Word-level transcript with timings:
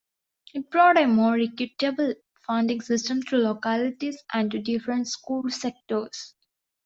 It 0.55 0.71
brought 0.71 0.97
a 0.99 1.05
more 1.05 1.37
equitable 1.39 2.15
funding 2.47 2.81
system 2.81 3.21
to 3.27 3.37
localities 3.37 4.17
and 4.33 4.49
to 4.49 4.57
different 4.59 5.07
school 5.07 5.43
sectors. 5.51 6.33